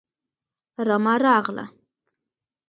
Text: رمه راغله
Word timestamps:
رمه 0.87 1.15
راغله 1.23 1.65